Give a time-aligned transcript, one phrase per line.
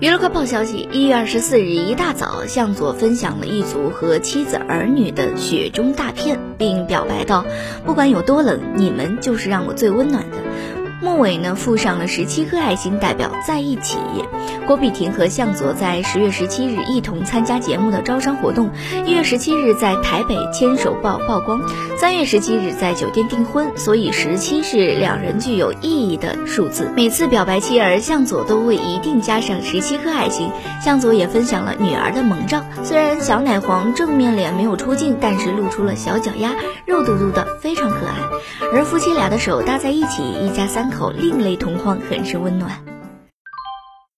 [0.00, 7.44] 娱乐快报消息：一月二十四日一大早，向佐分享了一组和妻子儿女的雪中大片，并表白道
[7.86, 10.36] ：“不管有多冷，你们就是让我最温暖的。”
[11.04, 13.98] 末尾呢附上了十七颗爱心，代表在一起。
[14.66, 18.70] 郭碧婷和向佐在十月十七日一同参加节目的招商活动，
[19.04, 21.60] 一月十七日在台北牵手曝曝光，
[21.98, 26.90] 三月十七日在酒店订婚，所以十七是两人具有意义的数字。
[26.96, 30.48] 每次表白妻儿，向佐都会一定加上十七颗爱心。
[30.82, 36.52] 向佐也分享了女儿的萌照，虽然小奶黄正面脸没有出镜，但是露出了小脚丫，
[36.86, 38.14] 肉嘟嘟的，非常可爱。
[38.72, 42.93] 而夫妻俩的手搭在一起，一家三口另类同框，很是温暖。